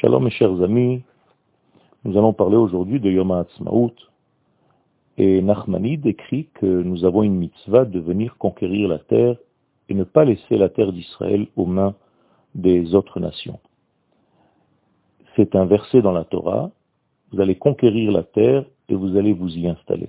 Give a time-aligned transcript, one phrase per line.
[0.00, 1.02] Shalom mes chers amis,
[2.04, 3.92] nous allons parler aujourd'hui de Yom HaAtzmaut.
[5.18, 9.36] Et Nachmanide écrit que nous avons une mitzvah de venir conquérir la terre
[9.90, 11.94] et ne pas laisser la terre d'Israël aux mains
[12.54, 13.60] des autres nations.
[15.36, 16.70] C'est un verset dans la Torah,
[17.30, 20.08] vous allez conquérir la terre et vous allez vous y installer.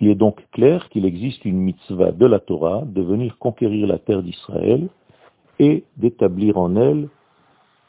[0.00, 3.98] Il est donc clair qu'il existe une mitzvah de la Torah de venir conquérir la
[3.98, 4.86] terre d'Israël
[5.58, 7.08] et d'établir en elle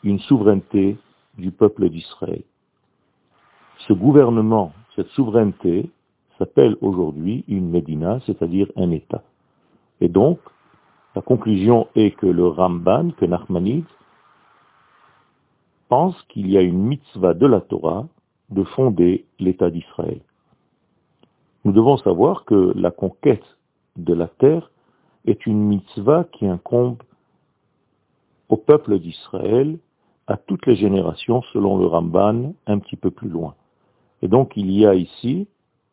[0.04, 0.98] une souveraineté
[1.38, 2.44] du peuple d'Israël.
[3.88, 5.90] Ce gouvernement, cette souveraineté,
[6.38, 9.24] s'appelle aujourd'hui une Médina, c'est-à-dire un État.
[10.02, 10.40] Et donc,
[11.16, 13.86] la conclusion est que le Ramban, que Nachmanide,
[15.90, 18.08] pense qu'il y a une mitzvah de la Torah
[18.50, 20.22] de fonder l'État d'Israël.
[21.64, 23.58] Nous devons savoir que la conquête
[23.96, 24.70] de la terre
[25.26, 27.02] est une mitzvah qui incombe
[28.50, 29.78] au peuple d'Israël
[30.28, 33.56] à toutes les générations selon le Ramban un petit peu plus loin.
[34.22, 35.48] Et donc il y a ici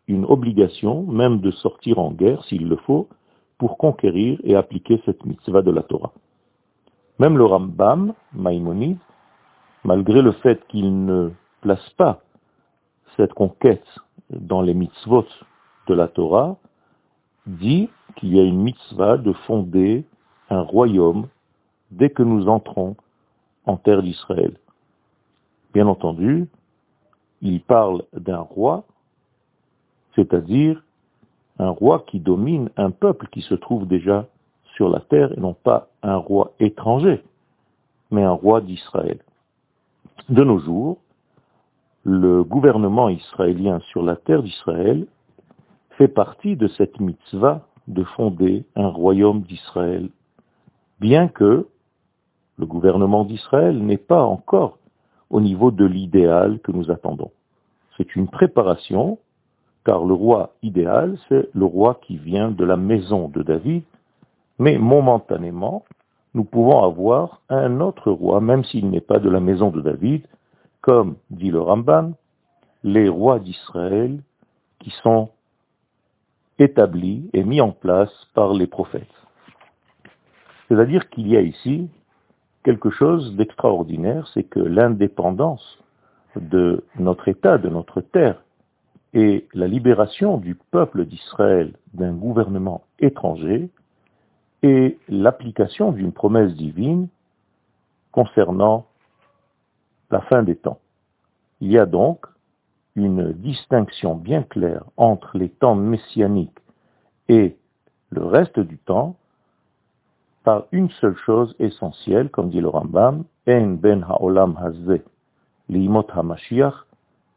[0.09, 3.09] une obligation même de sortir en guerre s'il le faut
[3.59, 6.13] pour conquérir et appliquer cette mitzvah de la Torah.
[7.19, 8.99] Même le Rambam, Maïmonide,
[9.85, 12.21] malgré le fait qu'il ne place pas
[13.17, 13.87] cette conquête
[14.31, 15.27] dans les mitzvot
[15.87, 16.57] de la Torah,
[17.47, 20.05] dit qu'il y a une mitzvah de fonder
[20.51, 21.29] un royaume
[21.91, 22.97] dès que nous entrons
[23.67, 24.55] en terre d'Israël.
[25.73, 26.49] Bien entendu,
[27.43, 28.85] il parle d'un roi,
[30.15, 30.83] c'est-à-dire
[31.59, 34.27] un roi qui domine un peuple qui se trouve déjà
[34.77, 37.23] sur la terre et non pas un roi étranger,
[38.11, 39.19] mais un roi d'Israël.
[40.29, 40.99] De nos jours,
[42.05, 45.07] le gouvernement israélien sur la terre d'Israël
[45.91, 50.09] fait partie de cette mitzvah de fonder un royaume d'Israël,
[51.01, 51.69] bien que
[52.59, 54.79] le gouvernement d'Israël n'est pas encore
[55.31, 57.31] au niveau de l'idéal que nous attendons.
[57.97, 59.19] C'est une préparation,
[59.85, 63.83] car le roi idéal, c'est le roi qui vient de la maison de David,
[64.59, 65.85] mais momentanément,
[66.35, 70.27] nous pouvons avoir un autre roi, même s'il n'est pas de la maison de David,
[70.81, 72.13] comme dit le Ramban,
[72.83, 74.21] les rois d'Israël
[74.81, 75.31] qui sont
[76.59, 79.07] établis et mis en place par les prophètes.
[80.69, 81.89] C'est-à-dire qu'il y a ici
[82.65, 85.79] quelque chose d'extraordinaire, c'est que l'indépendance
[86.35, 88.43] de notre État, de notre terre,
[89.13, 93.71] et la libération du peuple d'Israël d'un gouvernement étranger
[94.63, 97.07] est l'application d'une promesse divine
[98.11, 98.87] concernant
[100.11, 100.81] la fin des temps.
[101.61, 102.27] Il y a donc
[102.97, 106.59] une distinction bien claire entre les temps messianiques
[107.29, 107.57] et
[108.11, 109.17] le reste du temps,
[110.45, 115.03] par une seule chose essentielle, comme dit le Rambam, En ben ha'olam hazeh,
[115.69, 116.75] li'imot ha'mashiach,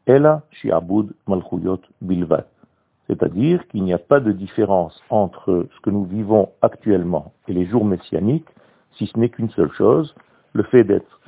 [0.06, 2.46] ela shi'abud malchuyot bilvat.
[3.06, 7.64] C'est-à-dire qu'il n'y a pas de différence entre ce que nous vivons actuellement et les
[7.64, 8.48] jours messianiques,
[8.96, 10.14] si ce n'est qu'une seule chose,
[10.52, 11.20] le fait d'être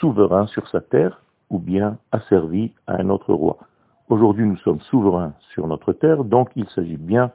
[0.00, 3.58] souverain sur sa terre ou bien asservi à un autre roi.
[4.08, 7.30] Aujourd'hui, nous sommes souverains sur notre terre, donc il s'agit bien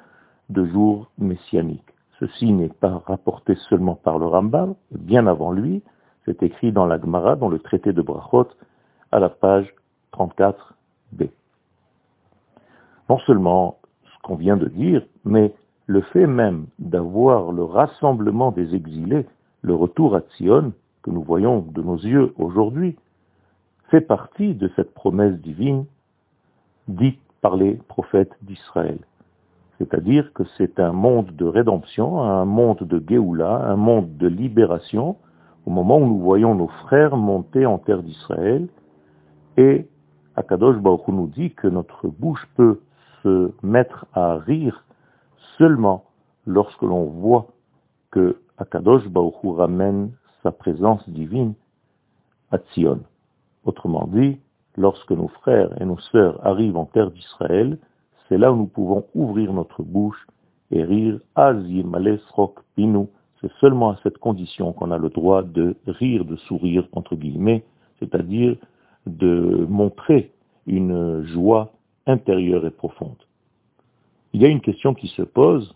[0.50, 1.97] de jours messianiques.
[2.20, 5.84] Ceci n'est pas rapporté seulement par le Rambam, bien avant lui,
[6.26, 8.48] c'est écrit dans la Gemara, dans le traité de Brachot,
[9.12, 9.74] à la page
[10.14, 11.30] 34b.
[13.10, 15.54] Non seulement ce qu'on vient de dire, mais
[15.86, 19.26] le fait même d'avoir le rassemblement des exilés,
[19.62, 20.74] le retour à Sion,
[21.04, 22.98] que nous voyons de nos yeux aujourd'hui,
[23.90, 25.86] fait partie de cette promesse divine
[26.88, 28.98] dite par les prophètes d'Israël.
[29.78, 35.18] C'est-à-dire que c'est un monde de rédemption, un monde de Géoula, un monde de libération,
[35.66, 38.68] au moment où nous voyons nos frères monter en terre d'Israël,
[39.58, 39.88] et
[40.36, 42.80] Akadosh Baruch nous dit que notre bouche peut
[43.24, 44.84] se mettre à rire
[45.58, 46.06] seulement
[46.46, 47.48] lorsque l'on voit
[48.12, 50.12] que Akadosh Baruch ramène
[50.44, 51.54] sa présence divine
[52.52, 53.02] à Tzion.
[53.66, 54.40] Autrement dit,
[54.78, 57.78] lorsque nos frères et nos sœurs arrivent en terre d'Israël,
[58.28, 60.28] c'est là où nous pouvons ouvrir notre bouche
[60.72, 61.20] et rire
[62.76, 63.06] Pinu.
[63.42, 67.64] C'est seulement à cette condition qu'on a le droit de rire, de sourire, entre guillemets,
[68.00, 68.56] c'est-à-dire
[69.06, 70.32] de montrer
[70.66, 71.72] une joie
[72.08, 73.18] intérieure et profonde.
[74.34, 75.74] Il y a une question qui se pose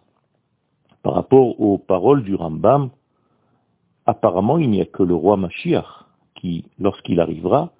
[1.04, 2.90] par rapport aux paroles du Rambam.
[4.06, 6.06] Apparemment, il n'y a que le roi Mashiach
[6.36, 7.72] qui, lorsqu'il arrivera,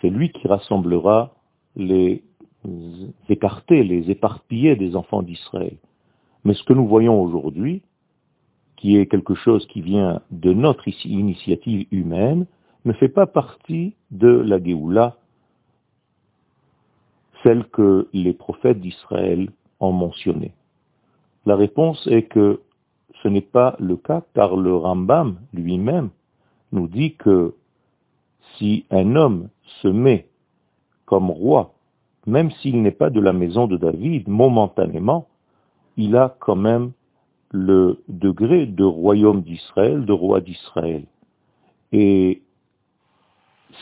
[0.00, 1.34] c'est lui qui rassemblera
[1.76, 2.22] les
[3.28, 5.76] écartés, les éparpillés des enfants d'Israël.
[6.44, 7.82] Mais ce que nous voyons aujourd'hui,
[8.76, 12.46] qui est quelque chose qui vient de notre initiative humaine,
[12.84, 15.16] ne fait pas partie de la Géoula,
[17.42, 20.52] celle que les prophètes d'Israël ont mentionnée
[21.46, 22.60] La réponse est que
[23.22, 26.10] ce n'est pas le cas, car le Rambam lui-même
[26.72, 27.54] nous dit que
[28.56, 29.48] si un homme
[29.82, 30.26] se met
[31.06, 31.74] comme roi,
[32.26, 35.26] même s'il n'est pas de la maison de David, momentanément,
[35.96, 36.92] il a quand même
[37.50, 41.04] le degré de royaume d'Israël, de roi d'Israël.
[41.92, 42.42] Et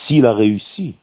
[0.06, 0.94] s'il a réussi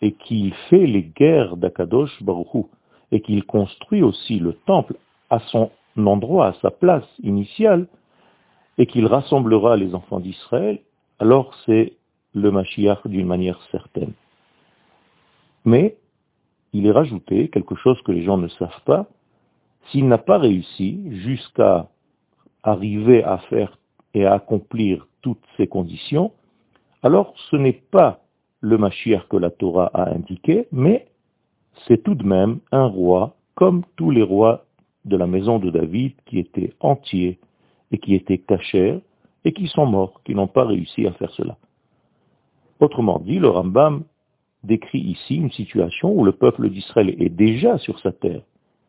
[0.00, 2.68] et qu'il fait les guerres d'Akadosh Baruchou
[3.12, 4.96] et qu'il construit aussi le temple
[5.30, 7.86] à son endroit, à sa place initiale,
[8.78, 10.80] et qu'il rassemblera les enfants d'Israël,
[11.18, 11.92] alors c'est
[12.34, 14.12] le Mashiach d'une manière certaine.
[15.64, 15.96] Mais
[16.74, 19.06] il est rajouté quelque chose que les gens ne savent pas,
[19.86, 21.88] s'il n'a pas réussi jusqu'à
[22.62, 23.78] arriver à faire
[24.12, 26.32] et à accomplir toutes ces conditions,
[27.02, 28.20] alors ce n'est pas
[28.60, 31.06] le Mashiach que la Torah a indiqué, mais
[31.86, 34.64] c'est tout de même un roi comme tous les rois
[35.04, 37.38] de la maison de David qui étaient entiers
[37.92, 39.00] et qui étaient cachés
[39.44, 41.56] et qui sont morts, qui n'ont pas réussi à faire cela.
[42.80, 44.04] Autrement dit, le Rambam
[44.64, 48.42] décrit ici une situation où le peuple d'Israël est déjà sur sa terre,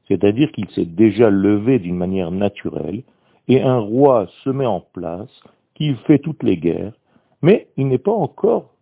[0.07, 3.03] c'est-à-dire qu'il s'est déjà levé d'une manière naturelle,
[3.47, 5.29] et un roi se met en place,
[5.75, 6.93] qui fait toutes les guerres,
[7.41, 8.73] mais il n'est pas encore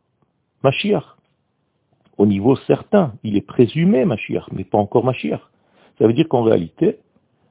[0.63, 1.17] Mashiach.
[2.17, 5.41] Au niveau certain, il est présumé Mashiach, mais pas encore Mashiach.
[5.97, 6.99] Ça veut dire qu'en réalité,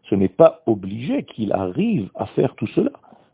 [0.09, 2.93] ce n'est pas obligé qu'il arrive à faire tout cela.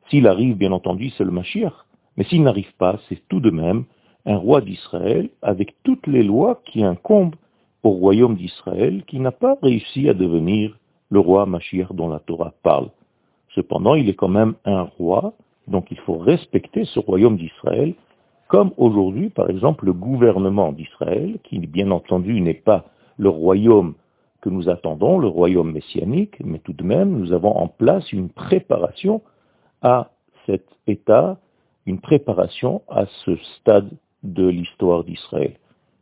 [0.09, 1.73] S'il arrive, bien entendu, c'est le Mashiach.
[2.17, 3.85] Mais s'il n'arrive pas, c'est tout de même
[4.29, 7.35] un roi d'Israël avec toutes les lois qui incombent
[7.83, 10.77] au royaume d'Israël qui n'a pas réussi à devenir
[11.11, 12.91] le roi Mashiach dont la Torah parle.
[13.55, 15.33] Cependant, il est quand même un roi,
[15.67, 17.95] donc il faut respecter ce royaume d'Israël,
[18.49, 22.85] comme aujourd'hui, par exemple, le gouvernement d'Israël, qui bien entendu n'est pas
[23.17, 23.95] le royaume
[24.43, 28.29] que nous attendons, le royaume messianique, mais tout de même, nous avons en place une
[28.29, 29.23] préparation
[29.81, 30.11] à
[30.45, 31.39] cet état,
[31.87, 33.89] une préparation à ce stade
[34.23, 35.55] de l'histoire d'Israël.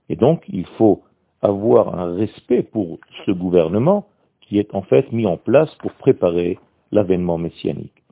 [0.09, 1.03] Et donc, il faut
[1.43, 4.07] avoir un respect pour ce gouvernement
[4.41, 6.59] qui est en fait mis en place pour préparer
[6.93, 8.03] l'avènement messianique.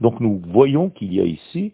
[0.00, 1.72] Donc nous voyons qu'il y a ici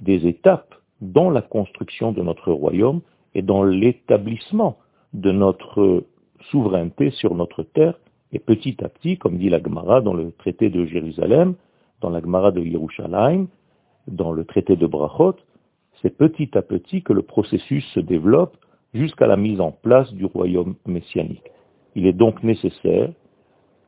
[0.00, 3.00] des étapes dans la construction de notre royaume
[3.34, 4.76] et dans l'établissement
[5.12, 6.04] de notre
[6.50, 7.98] souveraineté sur notre terre,
[8.32, 11.54] et petit à petit, comme dit la Gemara dans le traité de Jérusalem,
[12.00, 13.48] dans la Gemara de Yerushalayim,
[14.06, 15.36] dans le traité de Brachot,
[16.02, 18.56] c'est petit à petit que le processus se développe
[18.94, 21.50] jusqu'à la mise en place du royaume messianique.
[21.94, 23.10] Il est donc nécessaire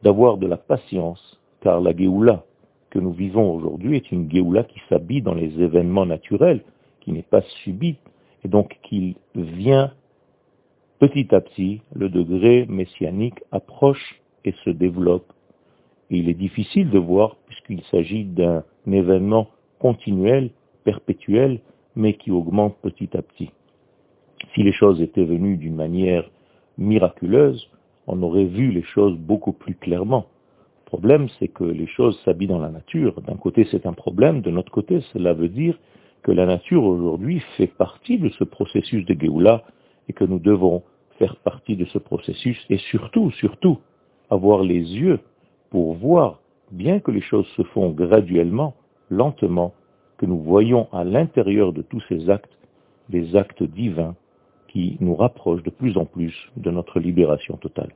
[0.02, 2.44] d'avoir de la patience, car la Géoula
[2.90, 6.62] que nous vivons aujourd'hui est une Géoula qui s'habille dans les événements naturels,
[7.00, 7.96] qui n'est pas subie,
[8.44, 9.92] et donc qui vient
[10.98, 15.32] petit à petit, le degré messianique approche et se développe.
[16.10, 19.48] Il est difficile de voir, puisqu'il s'agit d'un événement
[19.78, 20.50] continuel,
[20.84, 21.60] perpétuel,
[21.96, 23.50] mais qui augmente petit à petit.
[24.54, 26.28] Si les choses étaient venues d'une manière
[26.78, 27.68] miraculeuse,
[28.06, 30.26] on aurait vu les choses beaucoup plus clairement.
[30.84, 33.20] Le problème, c'est que les choses s'habillent dans la nature.
[33.22, 34.42] D'un côté, c'est un problème.
[34.42, 35.78] De l'autre côté, cela veut dire
[36.22, 39.64] que la nature aujourd'hui fait partie de ce processus de Géoula
[40.08, 40.82] et que nous devons
[41.18, 43.78] faire partie de ce processus et surtout, surtout,
[44.30, 45.20] avoir les yeux
[45.70, 48.74] pour voir, bien que les choses se font graduellement,
[49.10, 49.72] lentement,
[50.22, 52.56] que nous voyons à l'intérieur de tous ces actes
[53.08, 54.14] des actes divins
[54.68, 57.90] qui nous rapprochent de plus en plus de notre libération totale.